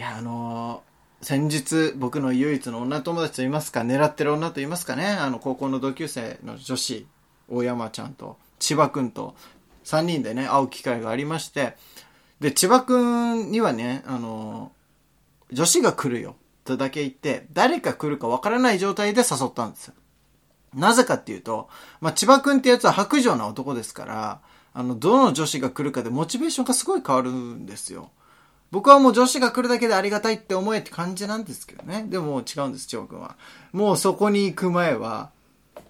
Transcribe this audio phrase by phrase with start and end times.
[0.00, 0.90] いや、あのー
[1.22, 7.06] 先日僕の唯一の女友達といいますか、狙ってる女といいますかね、あの高校の同級生の女子、
[7.50, 9.34] 大山ちゃんと千葉くんと
[9.84, 11.76] 3人でね、会う機会がありまして、
[12.40, 19.94] で、千葉くんにはね、あのー女子が来るよ、とだけ言って、誰か来るかわからない状態で誘ったんですよ。
[20.74, 21.68] なぜかっていうと、
[22.00, 24.40] まあ、千葉くんってやつは白状な男ですから、
[24.72, 28.10] あの、どの女子が来るかでモチベーションがすごい変わるんですよ。
[28.70, 32.04] 僕はもう女子が来るだけでありがたいって思えって感じなんですけどね。
[32.08, 33.36] でも違うんです、千葉くんは。
[33.72, 35.30] もうそこに行く前は、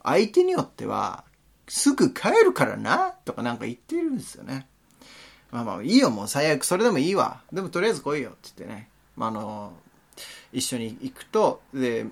[0.03, 1.25] 相手によっては、
[1.69, 4.67] すぐ帰るからな、とかなんか言ってるんですよね。
[5.51, 7.43] まあまあ、いいよ、もう最悪、それでもいいわ。
[7.53, 8.89] でもとりあえず来いよ、って言ってね。
[9.17, 9.73] まあ、あの、
[10.53, 12.07] 一緒に行くと、で、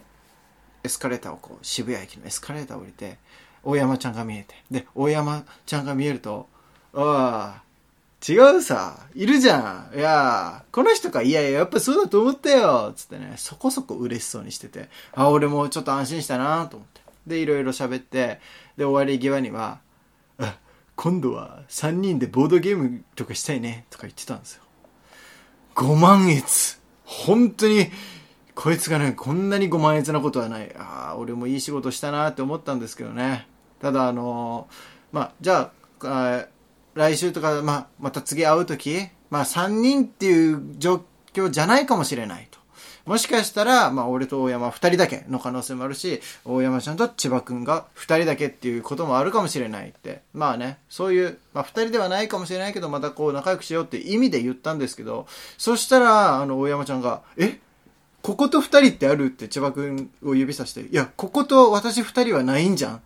[0.84, 3.19] エスカレーターをこう、渋谷駅のエスカレーターを降りて、
[3.62, 4.55] 大山ちゃんが見えて。
[4.70, 6.48] で、大山ちゃんが見えると、
[6.94, 7.62] ああ、
[8.27, 9.96] 違うさ、いるじゃん。
[9.96, 12.92] いや、この人か、いやいや、やっぱそうだと思ったよ。
[12.96, 17.00] つってね、そこそこ嬉しそうにしてて、あ、俺もちょっと安心したなと思って。
[17.27, 18.41] で、いろいろ喋って、
[18.77, 19.80] で、終わり際には、
[20.96, 24.62] 今度は3人でボードゲームとかしたいね、とか言ってたんですよ。
[25.77, 26.42] 5万円
[27.05, 27.86] 本当に、
[28.56, 30.74] こいつがね、こんなに5万円なことはない。
[30.77, 33.46] ああ、俺もいい仕事したなって思ったんですけどね。
[33.80, 34.74] ただ、あのー
[35.12, 36.46] まあ、じゃあ、あ
[36.98, 42.58] 来週とか、まあ、また次会うとき、まあ、3人っていう状況じゃないかもしれないと。
[43.06, 50.22] もしかしたら、まあ、俺と大山2人だけの可能性もあるし、大山ちゃんと千葉くんが2人だけっていうこともあるかもしれないって。
[50.34, 57.60] まあね、そういう、まあ、2人ではないかもしれないけど、またこう仲良くしようっていう意味で言ったんですけど、そしたら、あの、大山ちゃんが、え？
[58.20, 63.00] ここと二人ってあるって千葉くんを指さして、いや、ここと私二人はないんじゃんっ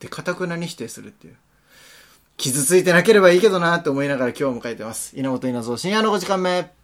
[0.00, 1.36] て、かたくなに否定するっていう。
[2.40, 5.16] 傷ついてなければいいけどなって思いながら今日を迎えてます。
[5.16, 6.79] 稲本稲造深夜の5時間目。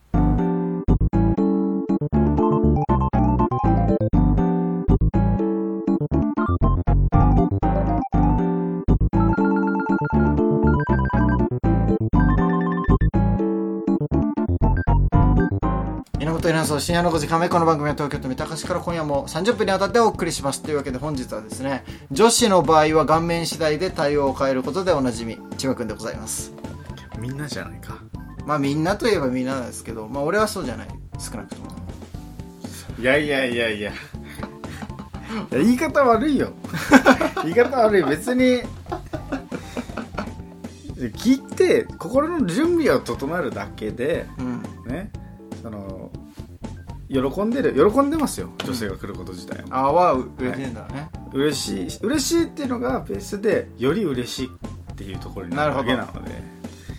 [16.46, 20.62] 稲本稲造深夜の5時間目この番組は東京都三鷹市から今夜も30分にわたってお送りします。
[20.62, 26.52] というわけで本日はですね女子の場合は顔面次第で対応を変えることでおなじみ千葉くんでございます。
[27.18, 27.98] みんなじゃないか。
[28.44, 30.88] まあみんなといえばみんななんですけどまあ俺はそうじゃない。
[31.18, 31.68] 少なくとも。
[33.00, 33.90] いやいやいやいや。
[35.50, 36.52] いや言い方悪いよ。
[37.42, 38.62] 言い方悪い別に。
[40.94, 44.62] 聞いて心の準備を整えるだけでうん。
[44.86, 45.10] ね。
[45.60, 46.12] その
[47.08, 56.56] 喜んでる喜んでますよ女性が来ること自体は、あは嬉しいんだね、嬉しい嬉しいっていうのがベースでより嬉しいっていうところになるだけなので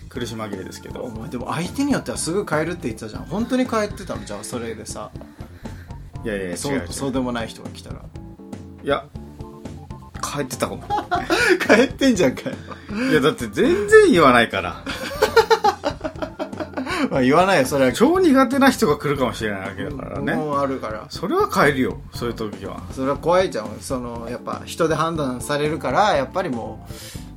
[0.09, 1.01] 苦し紛れですけど。
[1.01, 3.25] お前でも相手によってはすぐ変えるって言ってたじゃん。
[3.25, 4.25] 本当に変えてたの？
[4.25, 5.11] じゃあそれでさ。
[6.23, 8.01] いやいやそううそうでもない人が来たら。
[8.83, 9.05] いや
[10.21, 10.83] 帰ってたかも。
[11.67, 12.55] 変えてんじゃんかよ。
[13.11, 14.83] いやだって全然言わないから
[17.09, 17.93] まあ言わないよそれは。
[17.93, 20.33] 超苦手な人が来るかもしれないわけだからね。
[20.35, 21.05] もうあるから。
[21.09, 22.81] それは変えるよそういう時は。
[22.91, 23.67] それは怖いじゃん。
[23.79, 26.87] そのやっぱ人で判断されるからやっぱりも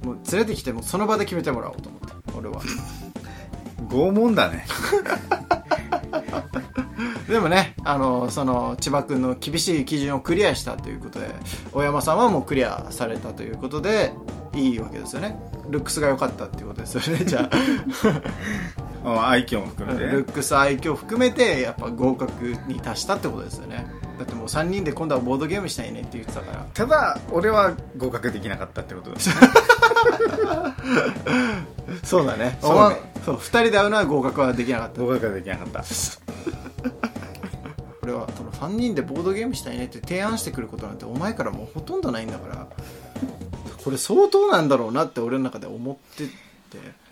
[0.03, 2.15] うもう連れてきてもその場で決めてもらおうと思って。
[2.37, 2.61] 俺は。
[3.89, 4.67] 拷問だね。
[7.29, 11.29] でもねあのその千葉君の厳しい基準をクリアしたということで
[11.73, 14.13] 大山さんはもうクリアされたということで
[14.53, 15.41] いいわけですよね。
[15.71, 20.07] ルックスが良かったっていうことですよねじゃああ愛嬌も含めて。
[20.07, 23.87] ねルックス愛嬌含めてやっぱ合格に達したってことですよね。
[24.19, 26.67] だってもう3人で今度はボードゲームしたいねって言ってたから。
[26.75, 29.31] ただ俺は合格できなかったってことです。
[32.05, 32.59] そうだ ね。
[32.61, 32.97] そうね。
[33.25, 35.01] そう2人で会うのは合格はできなかった。
[35.01, 35.85] 合格できなかった。
[38.03, 42.67] 俺はその3人でボードゲームしたいねって提案してくることなんてお前からもうほとんどないんだから
[43.85, 46.33] これ相当なんだろうなって俺の中で思ってて。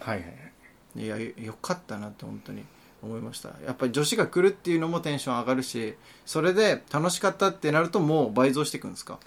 [0.01, 0.48] はいはいは
[0.97, 2.65] いいやよよかったなって本当に
[3.03, 3.51] 思いました。
[3.65, 5.95] やっぱり女子が来るっていうのもテンション上がるし
[6.27, 9.19] それで楽しかったってなるともう倍増していくんですか？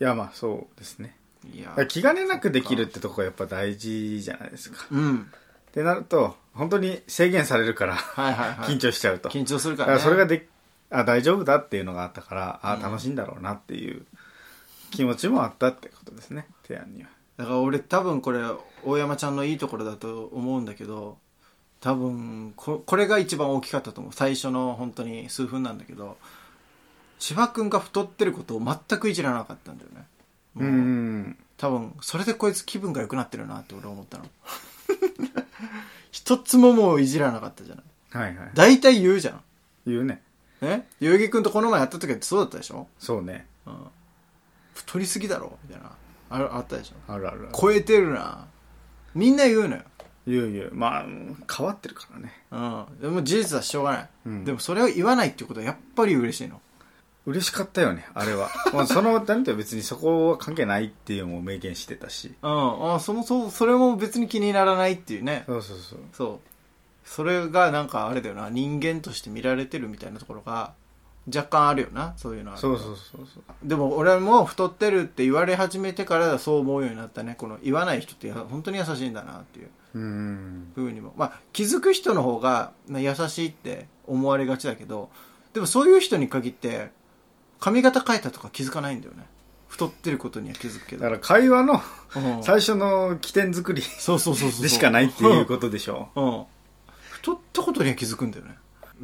[0.00, 1.16] いやまあそうですね。
[1.52, 4.86] いや気兼ねなくできるってとこがやっぱ大事じゃないですか。
[4.92, 5.32] うん。
[5.70, 8.68] ってなると本当に制限されるからはいはいはい。
[8.68, 10.46] 緊張しちゃうと、緊張するかららねそれがで
[10.90, 12.82] あ大丈夫だっていうのがあったからあうん。
[12.82, 14.06] 楽しいんだろうなっていう
[14.90, 16.46] 気持ちもあったってことですね。
[16.68, 18.40] 提案にはだから俺多分これ
[18.84, 21.18] 大山ちゃんのいいところだと思うんだけど
[21.80, 24.12] 多分ここれが一番大きかったと思う。
[24.12, 26.16] 最初の本当に数分なんだけど
[27.18, 30.06] 千葉君が太ってることを全くいじらなかったんだよね。
[30.54, 34.24] もううん多分それでこいつ気分が良くなってるなって俺は思ったの。
[36.10, 37.84] 一つももういじらなかったじゃない。
[38.24, 38.50] はいはい。
[38.54, 39.40] 大体言うじゃん。
[39.86, 40.22] 言うね。
[40.60, 40.84] え？
[41.00, 42.86] 代々木くんとこの前やった時ってそうだったでしょ？
[42.98, 43.46] そうね。
[43.66, 43.74] うん。
[44.74, 45.58] 太りすぎだろ？
[45.66, 45.90] みたいな。
[46.34, 48.46] あるあったでしょあるあるある超えてるな。
[49.14, 49.82] みんな言うのよ。
[50.26, 51.06] 言う言うまあ
[51.52, 53.00] 変わってるからねうん。
[53.00, 54.08] でも事実はしょうがない。
[54.26, 56.60] うんでもそれを言わないっていうことはやっぱり嬉しいの。
[57.24, 62.94] 嬉しかったよねあれは まあそのなんて別にそこは関係ないっていうのも明言してたしうん。
[62.94, 65.44] あそもそも、それも別に気にならないっていうね。
[65.46, 66.52] そうそうそうそう。
[67.04, 70.72] それがなんかあれだよな、人間として見られてるみたいなところが
[71.28, 72.56] 若干あるよな、そういうのは。
[72.58, 77.36] そうそうそうそうでも俺も太ってるって言われ始めてからそう思うようになったね。
[77.38, 81.14] この言わない人ってや本当に優しいんだなっていううんふうにも。
[81.16, 85.10] まあ気づく人の方がまあ優しいって思われがちだけど、
[85.52, 86.90] でもそういう人に限って
[87.60, 89.24] 髪型変えたとか気づかないんだよね。
[89.68, 91.02] 太ってることには気づくけど。
[91.02, 91.80] だから会話の
[92.16, 94.62] うん最初の起点作りそうそうそうそう。
[94.62, 96.44] でしかないっていうことでしょうん。
[97.12, 98.56] 太ったことには気づくんだよね。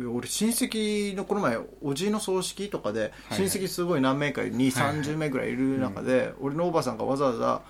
[0.07, 7.63] 俺親戚のこの前おじいの葬式とかではい親戚すごい何名か2、はい30名ぐらいいる中で、俺のおばさんがわざわざ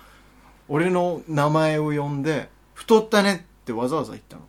[0.67, 4.43] 俺の名前を呼んで「太ったね」ってわざわざ言ったの。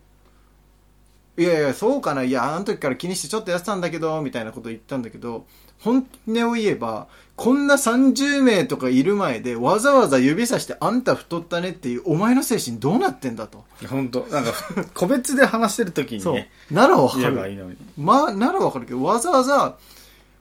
[1.39, 2.23] いやいやそうかな。
[2.23, 5.47] いやあの時から気にしてちょっとやってたんだけどみたいなこと言ったんだけど
[5.81, 13.65] 本音を言えばこんな30名とかいる前でわざわざ指さして「あんた太ったね」っていうお前の精神どうなってんだと。
[13.89, 14.53] 本当なんか
[14.95, 16.35] 個別で話してる時にそう。
[16.35, 17.51] ねならわかる。
[17.51, 17.77] いのに。
[17.97, 19.77] まあならわかるけどわざわざ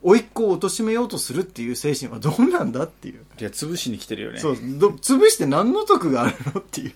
[0.01, 3.25] 甥っ子を貶めようとするっていう精神はどうなんだっていう。
[3.39, 4.39] いや潰しに来てるよね。
[4.39, 4.57] そう。
[4.61, 6.93] ど潰して何の得があるのっていう。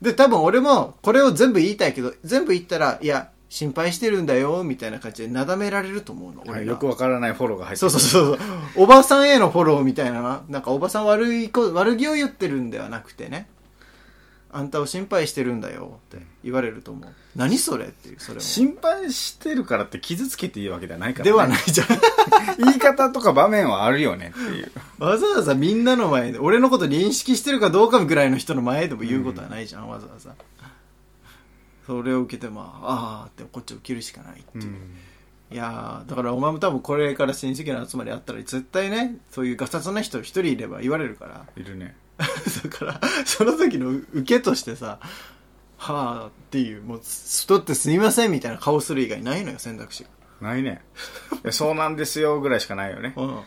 [0.00, 8.44] で多分俺もこれを全部言いたいけど全部言ったらいや心配してるんだよみたいな感じでなだめられると思うのよくわからないフォローが入ってそうそうそうそ
[8.80, 8.82] う。
[8.82, 13.48] おばさんへのフォローみたいなななんかおばさん悪い子悪気を言ってるんではなくてね。
[14.50, 17.08] あんたを心配してるんだよって言われると思う。
[17.36, 18.40] 何それっていうそれも。
[18.40, 21.86] 心配してるからって傷つけていいわけではないから、ね、ではないじゃん。
[22.58, 24.72] 言い方とか場面はあるよねっていう。
[24.98, 30.30] わざわざみんなの前で俺のこと認識してるかどうかぐらいの人の前でも言うことはないじゃん、わざわざ
[31.86, 34.74] それを受けてまああーってこっちを切るしかないっていう、
[35.50, 41.46] いやーだからお前も多分これから親戚の集まりあったら絶対ねそういうガサツな人一人いれば言われるから。
[41.56, 41.96] いるね。
[42.16, 45.00] だからその時の受けとしてさ
[45.76, 50.10] はあっていうもう太ってすいませんみたいな顔する以外ないのよ選択肢が。
[50.40, 50.82] ないね。
[51.50, 53.14] そうなんですよぐらいしかないよね。
[53.16, 53.40] うん。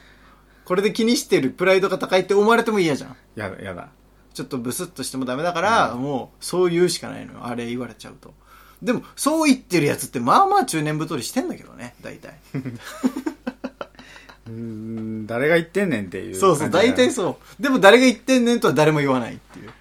[0.65, 3.15] これで気にしてるプライドが高いって思われても嫌じゃん。
[3.35, 3.89] やだやだ
[4.37, 7.39] ちょっとブスッとしてもダメだから、もうそう言うしかないのよ。
[7.47, 8.35] あれ言われちゃうと。
[8.83, 12.37] でもそう言ってるやつってまあまあ中年太りしてんだけどね大体。
[14.45, 17.63] うーん誰が言ってんねんっていうそうそう大体そう。
[17.63, 19.71] でも誰が言ってんねんとは誰も言わないっていう。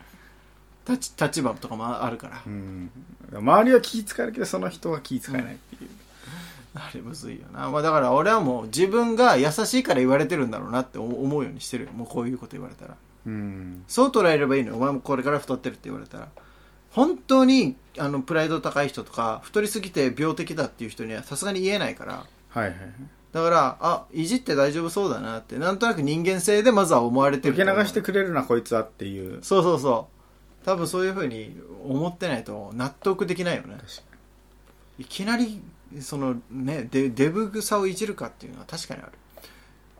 [0.88, 2.90] 立ち立場とかもあるから、うん。
[3.30, 5.90] 周りは気使えるけどその人は気使えないっていう、
[6.74, 11.90] あれむずいよな、まあ、だから俺はもう自分が優しいから言われてるんだろうなって思思うようにしてるよ。
[11.92, 13.84] もうこういうこと言われたらうん。
[13.88, 14.76] そう捉えればいいのよ。
[14.76, 16.28] お前もこれから太ってるって言われたら。
[16.90, 22.26] 本当にあのプライド高い人とか太りすぎて病的だっていう人にはさすがに言えないから。
[22.48, 22.76] はいはいはい。
[23.32, 25.58] だからあいじって大丈夫そうだなって。
[25.58, 29.42] なんとなく人間性でまずは思われてる受け流してくれるなこいつはっていう。
[29.42, 30.64] そうそうそう。
[30.64, 33.76] 多分そういうふうに思ってないと納得できないよね。
[34.98, 35.60] いきなり
[36.00, 39.12] そのねデデブ草をいじるかっていうのは確かにある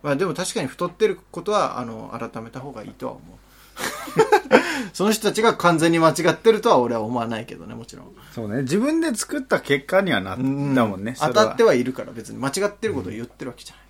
[0.03, 3.37] まあでも確かに太ってることはあの改めた方がいいとは思う。
[4.95, 8.07] その人たちが完全に間違ってるとは俺は思わないけどねもちろん。
[8.33, 8.63] そうね。
[8.63, 12.39] 自分で作った結果にはなったもんね、当たってはいるから別に。
[12.39, 13.85] 間違ってることを言ってるわけじゃない、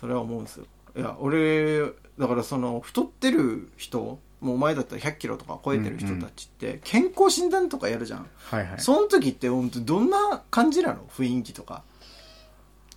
[0.00, 0.66] それは思うんですよ。
[0.96, 1.80] いや俺
[2.18, 8.80] だからその太ってる人もうお前だったら100キロとか超えてる人たちって健康診断とかやるじゃん、はいはい。
[8.80, 11.04] その時って本当どんな感じなの？
[11.16, 11.82] 雰囲気とか。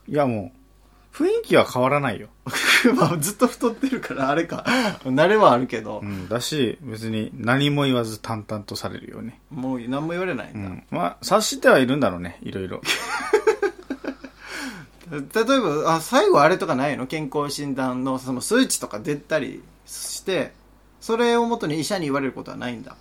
[0.10, 0.65] いやもう
[1.16, 2.28] 雰囲気は変わらないよ、
[2.94, 4.66] まあずっと太ってるからあれか。
[5.06, 6.02] 慣れはあるけど。
[6.04, 9.40] う、ん、だし別に何も言わず淡々とされるよね。
[9.50, 10.84] もう何も言われないんだ、うん。
[10.92, 12.82] まあ察してはいるんだろうねいろいろ。
[15.10, 15.22] 例え
[15.62, 17.08] ばあ最後あれとかないの？
[17.08, 20.52] 健康診断のその数値とか出たりして
[21.00, 22.98] それをもとに医者に言われることはないんだ。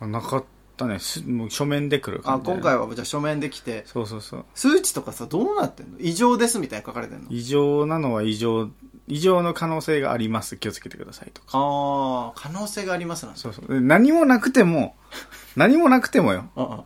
[0.00, 0.44] あなかっ
[0.76, 3.84] たねすもう書面で来るあ感じ今回はじゃあ書面で来て。
[3.86, 4.44] そうそうそう。
[4.54, 5.98] 数値とかさどうなってんの？
[5.98, 7.26] 異常ですみたいに書かれてんの？
[7.30, 8.68] 異常なのは異常
[9.06, 10.56] 異常の可能性があります。
[10.56, 11.48] 気をつけてくださいとか。
[11.52, 13.40] ああ可能性がありますなんて。
[13.40, 13.68] そうそう。
[13.68, 14.96] で何もなくても
[15.56, 16.48] 何もなくてもよ。
[16.56, 16.84] あ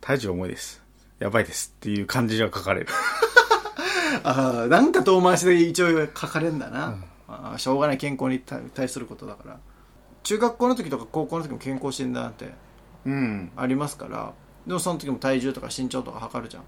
[0.00, 0.82] 体重重いです。
[1.18, 2.88] やばいですっていう感じが書かれる。
[4.24, 6.96] ああなんか遠回しで一応書かれんだな、
[7.28, 9.58] あーしょうがない健康に対対することだから。
[10.24, 12.52] 中学校の時とか高校の時も健康診断って
[13.08, 13.50] うん。
[13.56, 14.32] ありますから。
[14.66, 16.62] でもその時も体重とか身長とか測るじゃん。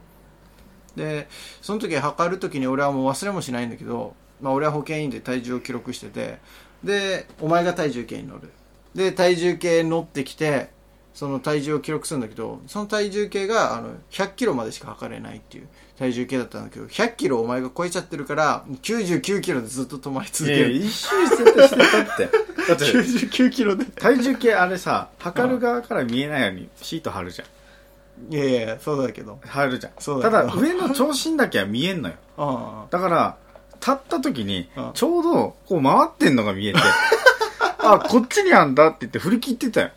[0.97, 1.29] で
[1.63, 6.39] その時測る時に俺はもう忘れもしないんだけど、まあ、俺は保健員で体重を記録してて
[6.83, 8.51] でお前が体重計に乗る。
[8.95, 10.71] で体重計乗ってきて
[11.15, 15.69] その体重を記録するんだけどその体重計があの100キロまでしか測れないっていう
[15.99, 22.29] 体重計だったんだけど100キロお前が超えちゃってるから99キロでずっと止まり続いけるや一周してたって
[22.75, 23.85] だって99キロで。
[23.85, 28.35] 体重計あれさ測る側から見えないようにシート貼るじゃん。
[28.35, 29.39] いやいやそうだけど。
[29.45, 29.93] 貼るじゃん。
[29.99, 32.15] そうだただ上の長身だけは見えんのよ。
[32.37, 33.37] あだから
[33.75, 36.79] 立った時にうんちょうどこう回ってんのが見えて
[37.79, 39.91] あこっちにあんだって言って振り切ってたよ。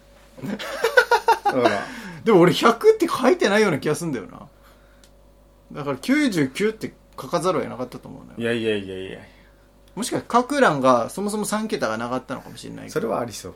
[1.46, 1.77] だから。
[1.77, 4.48] あでも俺100って書いてないような気がするんだよな。
[5.74, 8.53] だから99って書かざるを得なかったと思うのよ。
[8.53, 9.20] いやいやいやいや
[9.96, 13.54] もしかして書く欄がそもそも3桁がなかったのかもしれないそれはありそう。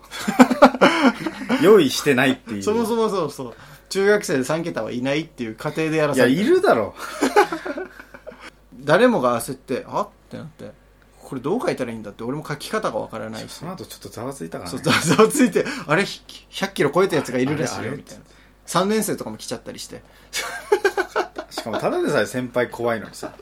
[1.64, 2.64] 用意してないっていう。
[2.64, 3.56] そもそもそうそう。
[3.90, 6.94] 中学生で3桁はいないっていう過程でやらいやされているだろ。
[8.80, 10.72] 誰もが焦ってあってなって。
[11.24, 13.52] これどう書いたらいいんだって俺も書き方がわからないし。
[13.52, 18.24] その後ちょっとざわついたからそうねざざわついてあれひ100キロ超えたやつがいるらしいよみたいな
[18.68, 20.04] 3年生とかも来ちゃったりして。
[21.50, 23.34] しかもただでさえ先輩怖いのにさ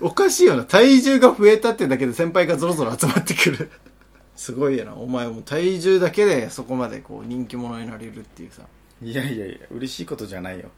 [0.00, 0.64] おかしいよな。
[0.64, 3.70] 体重が増えたってだけで先輩がゾロゾロ集まってくる。
[4.36, 4.94] すごいよな。
[4.94, 8.62] お前も体重だけでそこまでこう人気者になれるっていうさ。
[9.02, 10.70] いやいやいや嬉しいことじゃないよ。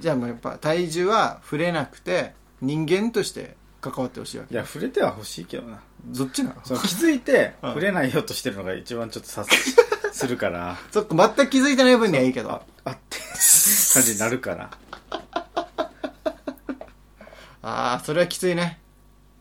[0.00, 4.54] じゃあもうやっぱ体重は触れなくて人間として関わってほしいわけ。
[4.54, 5.80] いや触れては欲しいけどな。
[6.06, 6.56] どっちなの？
[6.64, 7.70] その気づいて うん。
[7.70, 9.44] 触れないようとしてるのが一番ちょっとさ
[10.12, 13.18] するからそっか全く気づいてない分にはいいけどああって
[13.94, 14.70] 感じになるから
[17.68, 18.78] ああそれはきついね。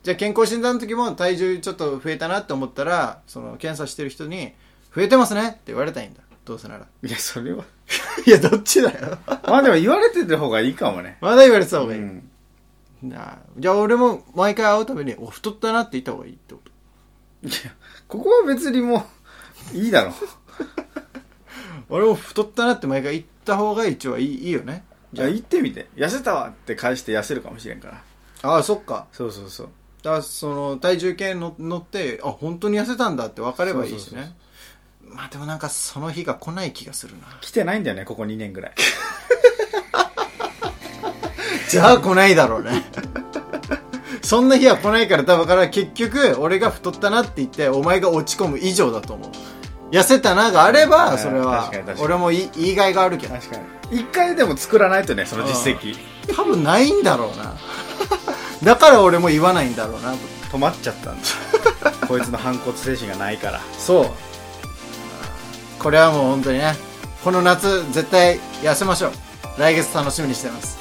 [0.04, 4.54] じゃあ健康診断の時も体重ちょっと増えたなって思ったらその検査してる人に
[4.96, 6.22] 「増えてますね」って言われたいんだ。
[6.46, 6.88] どうせなら。
[7.04, 7.66] いやそれは。
[8.26, 9.18] いやどっちだよ。
[9.28, 11.18] まあでも言われてた方がいいかもね。
[11.22, 12.30] まだ言われてた方がいい、うん。
[13.04, 16.72] なあじゃあ俺も毎回会うたびに「お太ったな」って言った方がいいってこと。
[17.48, 17.72] いや
[18.08, 19.06] ここは別にも
[19.74, 20.14] ういいだろ。
[21.90, 24.84] 俺も太ったなって毎回言った方が一応はいいいいよね。
[25.14, 25.90] じゃあ行ってみて。
[25.96, 28.02] 痩せたわって返して痩せるかもしれんから
[28.44, 29.08] ああそっか。
[29.12, 29.70] そうそうそう。
[30.04, 34.36] だからその体重計の乗ってあ本当に痩せたんだって分かればいいしね。
[35.04, 37.24] まあでもなんかその日が来ない気がするな。
[37.42, 38.74] 来てないんだよねここ2年ぐらい。
[41.70, 42.86] じゃあ来ないだろうね。
[44.22, 49.30] そんな日は来ないから多分から結局俺が太ったなって言ってお前が落ち込む以上だと思う。
[49.92, 53.36] 痩せたながあれうんばそれは俺も言い言いがいがあるけど。
[53.36, 54.00] 確かに。
[54.00, 55.96] 一回でも作らないとねその実績。
[56.36, 57.56] 多分ないんだろうな
[58.64, 60.14] だから俺も言わないんだろうな。
[60.52, 61.28] 止まっちゃったんだ。
[62.08, 63.60] こいつの反骨精神がないから。
[63.78, 64.08] そう。
[65.80, 66.76] これはもう本当にね。
[67.24, 69.12] この夏絶対痩せましょう。
[69.58, 70.78] 来月楽しみにしてます。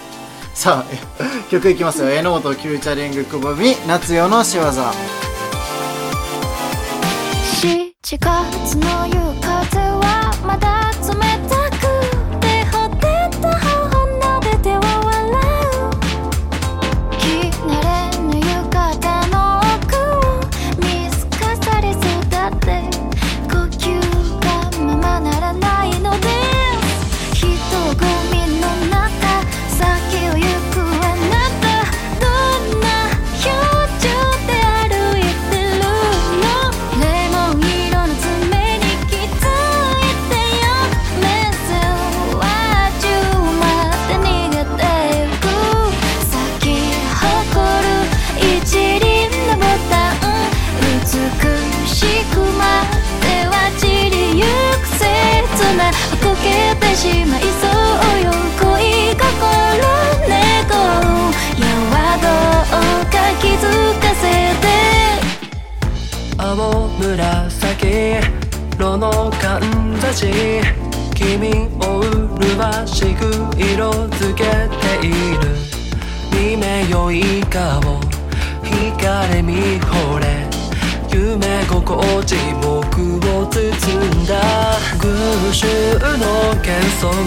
[0.54, 2.11] さあ 曲いきますよ。
[2.11, 4.62] 榎本フューチャリングくぼみ夏夜の仕業。
[8.06, 9.25] 7月の夕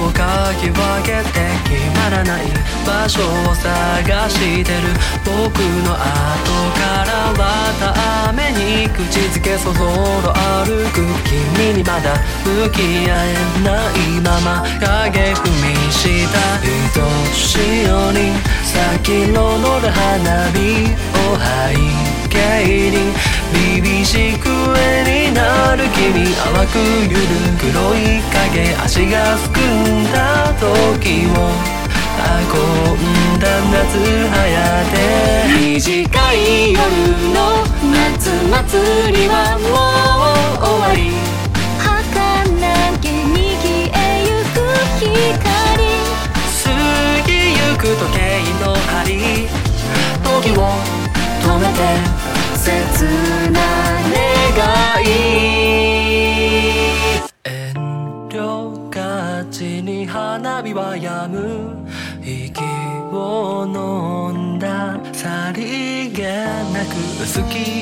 [0.10, 2.46] をかき分けて決まらない
[2.86, 4.78] 場所を探してる。
[5.24, 6.02] 僕の後
[6.74, 7.42] からは
[7.80, 10.34] ために口づけそぞろ
[10.66, 14.00] 歩く君にまだ向き合えない。
[14.22, 16.66] まま影踏みした愛
[17.34, 20.58] しように先の乗る花火
[21.16, 21.48] を背
[22.30, 23.14] 景に
[23.54, 26.78] 凛々しく絵になる君淡く
[27.10, 27.22] ゆる
[27.60, 31.80] 黒い影足がすくんだ時を
[32.20, 32.54] 運
[32.98, 33.98] んだ夏
[34.30, 34.38] 早
[34.92, 34.96] で
[35.58, 36.80] 短い夜
[37.34, 37.38] の
[37.92, 41.00] 夏祭りはもう終わり。
[41.80, 42.20] 儚
[43.02, 43.66] げに消
[43.96, 44.58] えゆく
[45.00, 45.10] 光
[46.60, 46.68] 過
[47.26, 48.20] ぎゆく時計
[48.64, 49.48] の針。
[50.24, 50.62] 時を
[51.42, 52.19] 止めて。
[52.70, 53.06] 切
[53.52, 53.60] な
[54.14, 55.06] 願い。
[57.44, 57.50] 遠
[58.30, 61.88] 慮がちに花火は止む。
[62.24, 62.62] 息
[63.12, 65.00] を飲んだ。
[65.14, 67.79] さりげなく好き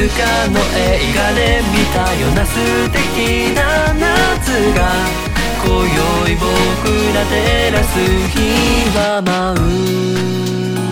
[0.00, 2.54] つかの映画で見たような素
[2.90, 4.80] 敵な夏が
[5.62, 6.48] 今宵僕
[7.14, 7.36] ら照
[7.70, 8.38] らす日
[8.96, 10.89] は舞う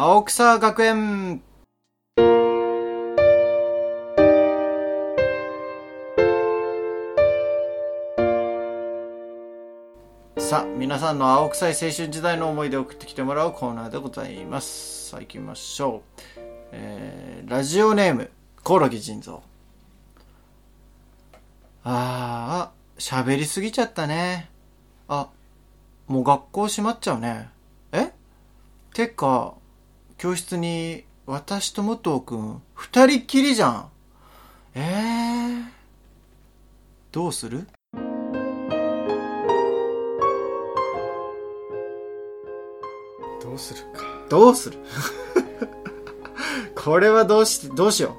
[0.00, 1.42] 青草学園。
[10.38, 15.08] さあ皆さんの青臭い青春時代の思い出を送ってきてもらうコーナーでございます。
[15.08, 16.22] さあ行きましょう、
[16.70, 18.30] えー、ラジオネーム
[18.62, 19.42] コオロギ腎臓。
[21.82, 24.48] あー喋りすぎちゃったね。
[25.08, 25.28] あ
[26.06, 27.48] もう学校閉まっちゃうね。
[27.90, 28.12] え？
[28.94, 29.54] てか
[30.18, 33.88] 教室に私と武藤くん二人っきりじゃん。
[34.74, 35.64] えー、
[37.12, 37.66] どうする？
[43.42, 44.04] どうするか。
[44.28, 44.78] どうする？
[46.74, 48.16] これはどうしどうしよ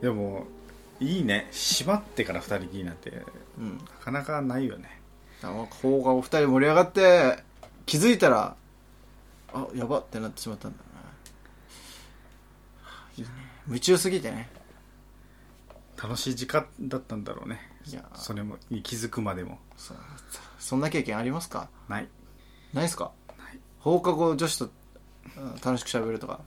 [0.00, 0.46] でも
[1.00, 1.48] いいね。
[1.52, 3.26] 閉まってから二人きりなんてう
[3.58, 3.78] うん。
[3.78, 5.00] なかなかないよね。
[5.42, 7.42] なんか方がお二人盛り上がって
[7.86, 8.54] 気づいたら
[9.52, 10.78] あやばってなってしまったんだ。
[10.89, 10.89] な
[13.16, 13.30] いいね。
[13.66, 14.48] 夢中すぎてね。
[16.02, 17.60] 楽しい時間だったんだろうね。
[17.86, 18.04] いや。
[18.14, 19.58] それもに気づくまでも。
[19.76, 19.94] そ
[20.58, 21.68] そんな経験ありますか？
[21.88, 22.08] ない。
[22.72, 23.12] ないっすか？
[23.38, 23.58] ない。
[23.80, 24.70] 放課後女子と
[25.36, 26.40] うん楽しく喋るとか。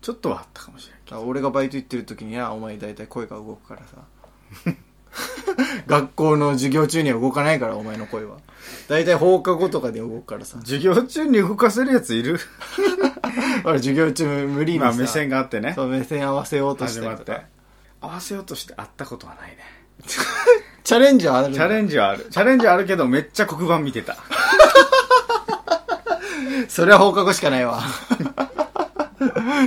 [0.00, 4.74] ちょっとはあったかもしれんけあ俺がバイト行ってる時にはお前大体声が動くからさ。
[5.86, 8.38] 学校の授業中には動かないからお前の声は。
[8.88, 10.56] 大体放課後とかで動くからさ。
[10.56, 12.40] ど授業中に動かせるやついる？
[13.66, 15.72] 俺授業中無理にさ、まあ目線があってね。
[15.74, 17.40] そう目線合わせようとして始まって
[18.00, 19.58] 合わせようとして会ったことはないね。
[20.84, 22.26] チャレンジはあるチャレンジはある。
[22.30, 24.16] チャレンジはあるけどめっちゃ黒板見てた。
[26.68, 27.82] それは放課後しかないわ。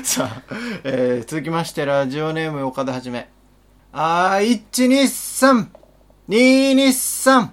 [0.04, 0.42] さあ、
[0.84, 3.30] えー続きましてラジオネーム岡田はじめ。
[3.94, 5.68] あー123
[6.28, 7.50] 223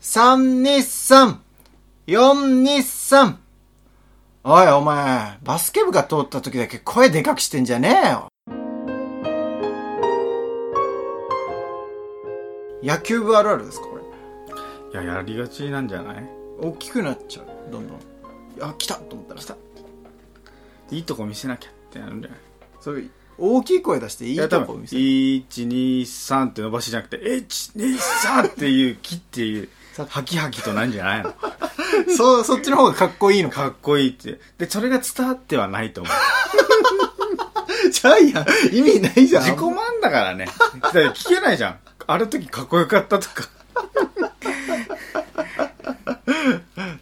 [0.00, 1.36] 323
[2.06, 3.36] 423
[4.46, 8.28] おいお前バスケ部が通った時だけ声でかくしてんじゃねえよ。
[12.82, 13.96] 野球部あるあるですかこ
[14.92, 15.00] れ？
[15.02, 16.28] いややりがちなんじゃない？
[16.60, 17.98] 大きくなっちゃうどんどん。
[18.60, 19.40] あ来たと思ったら。
[19.40, 19.56] 来た。
[20.90, 22.38] いいとこ見せなきゃってなるんじゃない
[22.80, 29.70] そういう大きい声出していいとこ見せる123って伸ばしじゃなくて123っていう木っていう
[30.08, 31.34] ハキハキとなんじゃないの？
[32.16, 33.62] そうそっちの方がかっこいいのか。
[33.62, 34.40] かっこいいって。
[34.58, 37.90] でそれが伝わってはないと思う。
[37.90, 39.44] じゃあいや意味ないじゃん。
[39.44, 40.46] 自己満だからね。
[40.80, 41.78] だから聞けないじゃん。
[42.06, 43.48] ある時かっこよかったとか。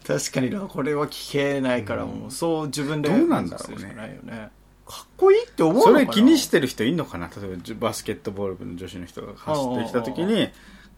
[0.07, 0.61] 確かにな。
[0.61, 4.21] これは聞けないからもうそう自分でどうなんだろうね。
[4.23, 4.51] ね。
[4.87, 6.01] かっこいいって思うのかな？
[6.01, 7.29] それ気にしてる人いんのかな？
[7.29, 10.51] 例えばバスケットボール部の女子の人が走ってきた時に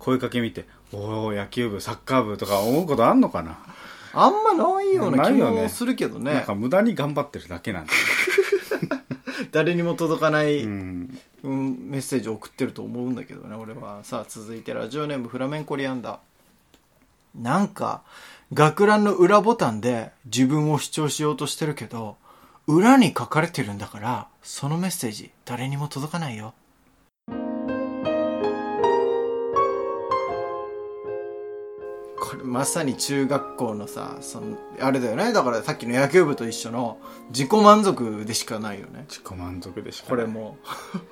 [0.05, 3.59] 声かけ見て「おお野球部サッカー部」とか思うことあんのかな？
[4.12, 6.35] あんまないような気もするけどね。
[6.35, 7.93] なんか無駄に頑張ってるだけなんだ
[9.51, 11.11] 誰にも届かない、ううん
[11.45, 14.05] んメッセージを送ってると思うんだけどね俺は。
[14.05, 16.19] さあ続いてラジオネームフラメンコリアンダー。
[17.35, 18.03] なんか
[18.53, 22.17] 学ランの裏ボタンで自分を主張しようとしてるけど
[22.69, 26.55] 裏に書かれてるんだから、そのメッセージ、誰にも届かないよ。
[32.25, 35.33] これまさに中学校のさ、その、あれだよね。
[35.33, 39.05] だからさっきの野球部と一緒の自己満足でしかないよね。
[39.09, 40.57] 自己満足でしかこれも。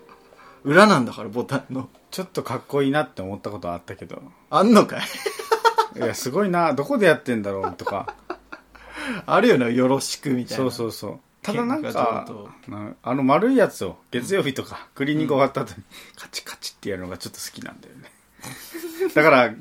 [0.65, 1.91] 裏なんだから、ボタンの。
[2.11, 5.03] ちょっとかっこいいなって思ったことはあったけどあんのかい？
[5.97, 8.15] いやすごいなどこでやってんだろうとか
[9.25, 10.65] あるよね、よろしくみたいな。
[10.65, 12.27] そうそうそうただなんか
[13.03, 15.83] あの丸いやつを月曜日とかクリーニング終わった後に
[16.17, 18.13] カチカチってやるのがちょっと好きなんだよね
[19.13, 19.55] だから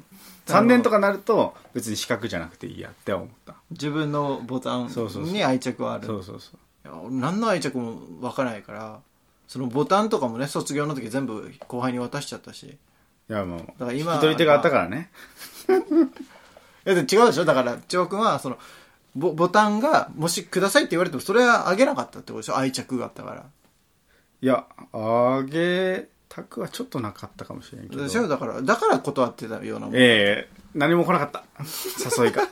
[0.48, 3.56] 3年とかなると別に四角じゃなくていいやって思った。
[3.72, 4.90] 自分のボタン
[5.32, 6.08] に愛着はある。
[6.08, 6.58] そうそうそう。
[6.88, 9.00] いや俺何の愛着もわからないから、
[9.48, 12.64] そのボタンとかもね、卒業の時全部後輩に渡しちゃったし。
[12.64, 15.12] いいやもうから今引き取り手があったからね。
[16.84, 17.46] や、で違うでしょ？
[17.46, 18.58] だから、千葉君は、その、
[19.16, 22.58] ボボタンが、もしくださいって言われても、それはあげなかったってことでしょ？
[22.58, 23.46] 愛着があったから。
[24.44, 28.04] いやあげたくはちょっとなかったかもしれんけど。
[28.04, 29.96] でしょだから、だから断ってたようなもん。
[29.96, 31.44] ええ何も来なかった。
[32.22, 32.44] 誘いが。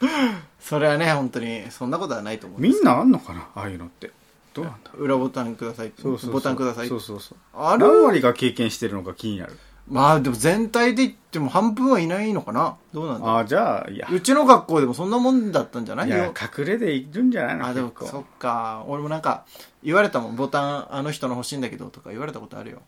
[0.58, 2.60] それはね、本当に、そんなことはないと思う。
[2.60, 3.48] みんなあんのかな？
[3.54, 4.10] ああいうのって。
[4.54, 7.38] どうなんだ裏ボタンくださいそうそうボタンくださいそうそうそう。
[7.54, 9.58] ある何割が経験してるのか気になる
[9.90, 12.76] まあでも全体で言っても半分はいないのかな。
[12.92, 14.06] どうなんだああじゃあいや。
[14.12, 17.66] うちの学校でもそんなもんだったんじゃないいやよ隠れでいるんじゃないの？
[17.66, 18.84] あでもそっか。
[18.86, 19.46] 俺もなんか
[19.82, 20.36] 言われたもん。
[20.36, 22.82] ボタンあの人の欲しいんだけどとか言われたことあるよ。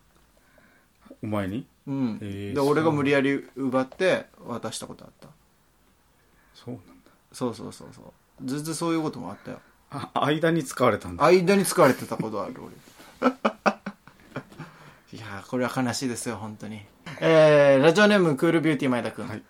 [1.23, 1.67] お前に？
[1.87, 5.29] うん、で俺が無理やり奪って渡したことあった。
[6.55, 6.85] そうなんだ。
[7.33, 8.47] そうそうそうそう。
[8.47, 9.59] ずっとそういうこともあったよ。
[9.91, 11.25] あ間に使われたんだ。
[11.25, 12.75] 間に使われてたことある俺。
[13.27, 13.80] い
[15.49, 16.81] これは悲しいですよ本当に。
[17.21, 19.43] えー、ラジオネームクールビューティー前田君、はい。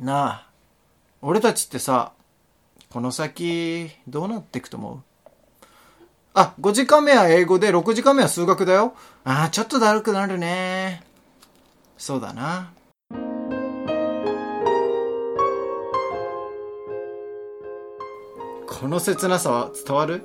[0.00, 0.46] なあ
[1.22, 2.12] 俺たちってさ
[2.90, 5.02] この先どうなっていくと思う？
[6.34, 8.94] あ5時間目は英語で6時間目は数学だよ。
[9.24, 11.02] あーちょっとだるくなるね。
[11.96, 12.72] そうだな。
[18.66, 20.22] この切なさは伝わる？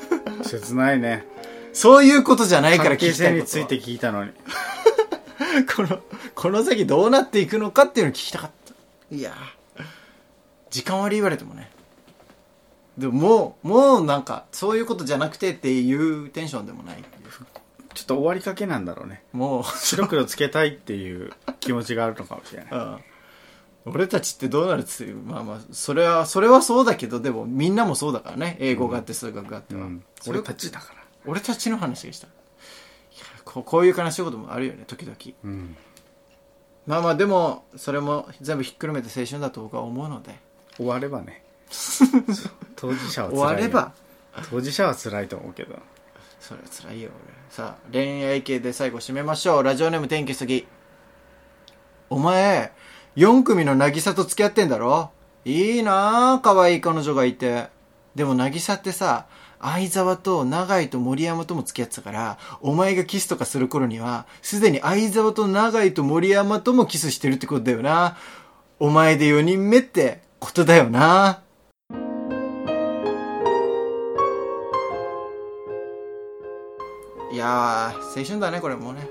[0.44, 1.26] 切ないね
[1.74, 4.30] そういうことじゃないから聞きたいについて聞いたのに
[5.76, 6.00] この、
[6.34, 8.50] この先どうなっていくのかっていうのを聞きたかっ
[9.10, 9.14] た。
[9.14, 9.84] いやー
[10.70, 11.70] 時間割り言われてもね。
[12.98, 17.04] でももう、もうなんか、そういうことじゃなくてっていうテンションでもない。
[17.94, 22.98] ちょっと終わりかけなんだろうねもう、白黒つけたいっていう気持ちがあるのかもしれない うん
[23.86, 28.56] 俺たちってどうなるっていう、まあまあ、それは、それはそうだけど、でもみんなもそうだからね。
[28.58, 29.82] 英語があって数学があっては。
[29.82, 32.26] うんそれ俺たちだから俺たちの話でした。
[32.26, 35.16] いやこうこういう悲しいこともあるよね、時々。
[35.44, 35.76] うん。
[36.86, 40.38] まあまあ、でも、それも全部ひっくるめて青春だと僕は思うので。
[40.76, 41.42] 終わればね。
[42.76, 43.92] 当事者は辛い終よわれば、
[44.50, 45.78] 当事者は辛いと思うけど。
[46.40, 47.34] それは辛いよ俺。
[47.48, 49.62] さあ恋愛系で最後締めましょう。
[49.62, 50.66] ラジオネーム天気すぎ。
[52.10, 52.72] お前
[53.16, 55.10] 4組の渚と付き合ってんだろ？
[55.46, 57.68] いいなあ可愛い彼女がいて。
[58.14, 59.26] でも渚ってさ
[59.64, 68.18] 相沢と永井と森山とも付き合ってたからお前がキスとかする頃にはすでに相沢と永井と森山ともキスしてるってことだよな。
[68.78, 71.40] お前で4人目ってことだよな。
[77.32, 79.08] いやー青春だねこれもうね。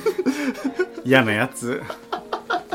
[1.02, 1.82] 嫌なやつ。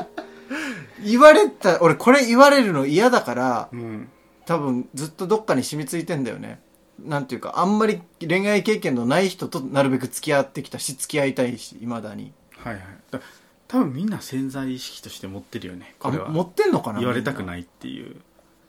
[1.06, 4.10] 言われた俺これ言われるの嫌だからうん
[4.46, 6.60] 多分ずっとどっかに染みついてんだよね。
[7.04, 12.32] なんていうかあんまり恋愛経験のない人となるべく付き合ってきたし付き合いたいしいまだに。
[12.58, 12.84] はいはい。
[13.12, 13.20] だ
[13.68, 16.28] 多分みんな潜在意識として持ってるよねこれは。
[16.28, 18.16] あ持ってんのかな言われたくいないっていう。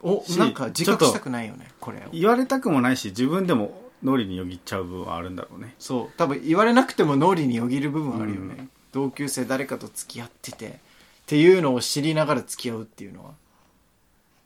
[0.02, 2.10] おしなんか自覚したくないよねこれを。
[2.12, 5.74] 言われたくもないし自分でも脳裏によぎっちゃう部分はあるんだろうね。
[5.78, 6.16] そう。
[6.16, 8.70] 多分言われなくても脳裏によぎる部分はあるよね、うん。
[8.92, 10.70] 同級生誰かと付き合っててっ
[11.26, 13.32] ていうのを知りながら付き合うっていうのは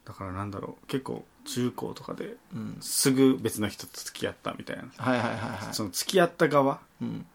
[0.05, 2.77] だからなんだろう結構中高とかでうん。
[2.81, 4.83] すぐ別の人と付き合ったみたいな。
[4.97, 5.73] はいはいはいはい。
[5.73, 7.25] その付き合った側うん。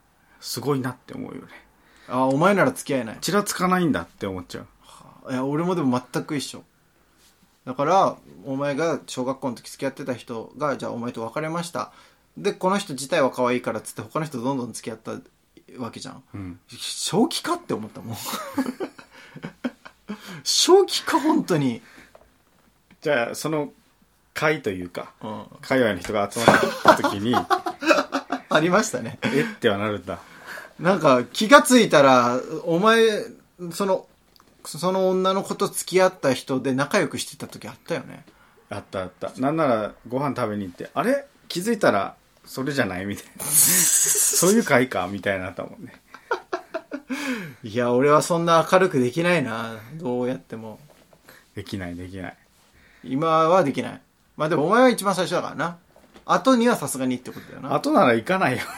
[0.40, 1.48] すごいなって思うよね。
[2.08, 3.18] あお前なら付き合えない。
[3.20, 4.66] ちらつかないんだって思っちゃう。
[5.32, 6.62] いや俺もでも全く一緒。
[7.64, 11.92] だからお前が小学校の時付き合ってた人がじゃあお前と別れました。
[12.36, 15.12] でこの人自体は可愛いからっつって他の人とどんどん付き合った
[15.78, 16.22] わけじゃん。
[16.34, 16.60] うん。
[16.68, 18.16] 正気かって思ったもん。
[20.44, 21.82] 正気か本当に
[23.06, 23.72] じゃあその
[24.34, 25.44] 会というかうん。
[25.60, 27.36] 界隈の人が集まった時に
[28.50, 29.20] ありましたね。
[29.22, 30.18] えってはなるんだ。
[30.80, 33.24] なんか気がついたらお前
[33.70, 34.08] その
[34.64, 38.24] その女の子と付き合った人で仲良くしてた時あったよね。
[38.70, 39.30] あったあった。
[39.36, 41.26] なんならご飯食べに行ってあれ？
[41.46, 43.06] 気づいたらそれじゃない？
[43.06, 43.44] みたいな。
[43.46, 45.06] そういう回か？
[45.06, 45.92] みたいになったもんね。
[47.62, 49.76] いや俺はそんな明るくできないな。
[49.94, 50.80] どうやっても。
[51.54, 52.36] できないできない
[53.08, 54.00] 今はできない。
[54.36, 55.76] まあでもお前は一番最初だからな。
[56.24, 57.74] 後にはさすがにってことだよな。
[57.74, 58.62] 後なら行かないよ。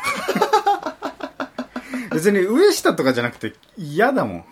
[2.13, 4.45] 別に上下とかじゃなくて嫌だもん。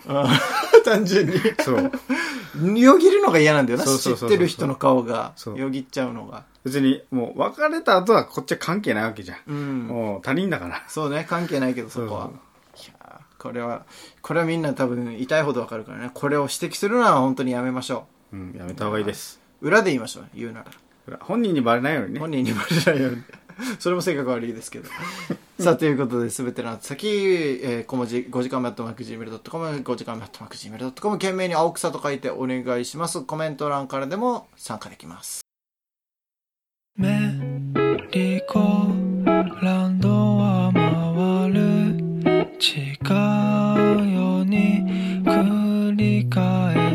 [0.84, 1.34] 単純に。
[1.60, 2.78] そう。
[2.78, 3.84] よぎるのが嫌なんだよな。
[3.84, 4.28] 知そうそうそうそう。
[4.28, 5.32] ってる人の顔が。
[5.36, 5.58] そう。
[5.58, 6.44] よぎっちゃうのが。
[6.64, 9.86] 別にもう別れた後はこっちは関係ないわけじゃん、うん。
[9.86, 10.82] もう他人だから。
[10.88, 11.26] そうね。
[11.28, 13.82] 関係ないけどそこはそういやーこれは
[14.22, 16.10] これはみんな多分痛いほどわかるからね。
[16.12, 18.36] これを指摘するのは本当にやめましょう。
[18.36, 19.40] んやめた方がいいです。
[19.42, 20.64] う裏で言いましょう言うな
[21.08, 21.18] ら。
[21.20, 22.20] 本人にバレないようにね。
[22.20, 23.22] 本人にバレないように。
[23.80, 24.88] それも性格悪いですけど。
[25.58, 33.22] さあということで全ての先、えー小文字5時間目アットマーク Gmail.com 5時間目アットマーク Gmail.com 懸命に青草と書いてお願いします。
[33.22, 35.40] コメント欄からでも参加できます。
[36.96, 37.18] メ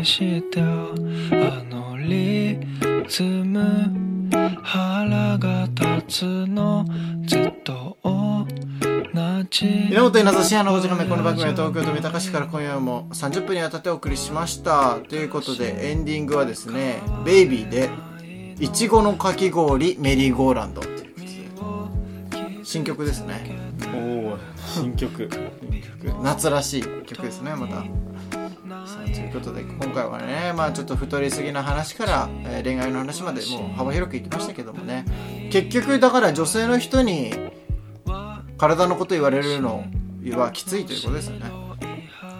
[0.02, 0.64] 返してあ
[1.70, 2.58] のリ
[3.08, 3.88] ズム
[4.62, 6.84] 腹が立つの
[7.24, 8.46] ずっと同
[9.48, 14.98] じ源稲造深夜の5時間目この番組は東京都三鷹市から今夜も30分にわたってお送りしました。
[15.08, 17.90] ということでエンディングはですね「ベイビーで
[18.58, 20.82] いちごのかき氷メリーゴーランド」
[22.64, 23.56] 新曲ですね。
[23.94, 25.28] おお新曲。
[26.22, 27.84] 夏らしい曲ですねまた
[28.92, 35.06] さあということで今回はねまあちょっと太りすぎな話から、えー恋愛の話までもう幅広くいきましたけどもね。
[35.50, 37.32] 結局だから女性の人に
[38.58, 39.84] 体のこと言われるの
[40.36, 41.50] はきついということですよね。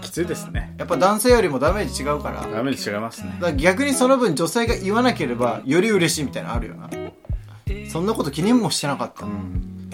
[0.03, 0.75] きついですね。
[0.79, 2.43] やっぱ男性よりもダメージ違うから。
[2.43, 3.39] ダメージ違いますね。
[3.41, 6.91] ら逆にその分女性が言わなければより嬉しいみたいなのあるよな。
[7.91, 9.91] そんなこと気にもしてなかった、うん。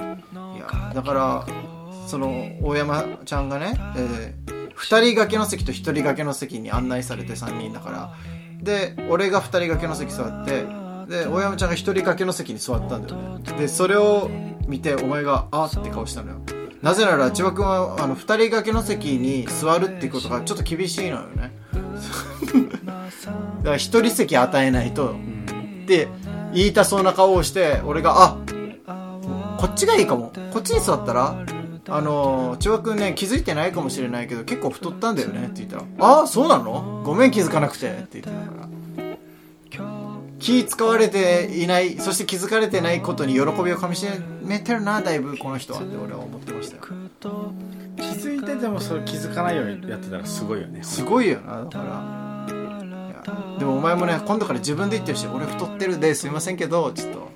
[0.56, 1.46] いやだから
[2.08, 8.14] その大山ちゃんがね、えー、2人掛けの席と1人掛けの席に案内されて3人だから。
[8.62, 10.64] で俺が2人掛けの席座って
[11.08, 13.52] で大山ちゃんが1人掛けの席に座ったんだよね。
[13.58, 14.30] でそれを
[14.66, 16.40] 見てお前が「あっ」って顔したのよ。
[16.82, 21.52] なぜなら千葉君はあの2人掛けの席に座るっていうことがちょっと厳しいのよね。
[23.58, 25.14] だから1人席与えないと。
[25.86, 26.08] で
[26.52, 28.36] 言いたそうな顔をして俺が「あ
[29.58, 30.32] こっちがいいかも。
[30.52, 31.34] こっちに座ったら
[31.90, 37.02] あの千葉君ね気づいてないかもしれないけど結構太ったんだよねって言ったら「ああそうなの？
[37.04, 38.30] ごめん気づかなくて」って言ってた。
[38.30, 38.68] から
[40.38, 44.06] 気使われていないそして気づかれてないことに喜びをかみし
[44.42, 46.82] めてるなだいぶこの人はって俺は思ってましたよ。
[47.96, 52.38] 気づいててもそれ気づかないようにやってたらすごいよねすごいよなだから。
[53.58, 57.28] でもお前もね今度から自分で言ってるし俺太ってるですいませんけどちょっと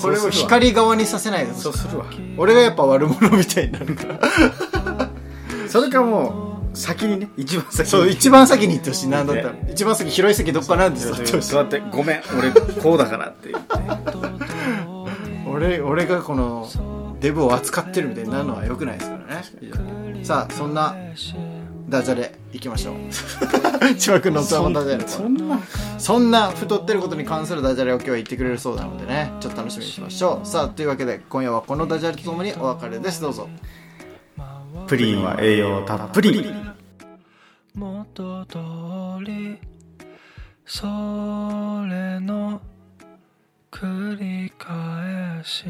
[0.00, 1.62] これを光側にさせないでほしい。
[1.64, 2.06] そうするわ。
[2.36, 4.20] 俺がやっぱ悪者みたいになるから。
[5.68, 7.86] それかもう先にね一番先に。
[7.86, 9.22] そう一番先に行ってほしいな。
[9.22, 9.54] んだったら。
[9.70, 12.50] 一番先広い席どっかなんですよ座ってごめん俺
[12.82, 13.70] こうだからって言って
[15.46, 16.68] 俺俺がこの
[17.20, 20.94] デブを扱ってるみたいになるのは良くないですからねさあそんな
[21.90, 22.94] ダジャレいきましょう。
[23.98, 25.08] 千葉君のそのダジャレ。
[25.08, 25.58] そんな
[25.98, 26.50] そんな。
[26.50, 30.46] 太ってることに関するダジャレを今日は言ってくれるそうなのでねちょっと楽しみにしましょう。
[30.46, 33.20] さあというわけで今夜はこのダジャレとともにお別れです。
[33.20, 33.48] どうぞ。
[34.86, 36.52] プリンは栄養たっぷり。
[37.74, 38.58] 元通
[39.24, 39.58] り
[40.64, 42.60] それの
[43.72, 45.64] 繰り返し